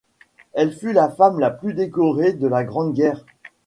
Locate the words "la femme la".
0.93-1.51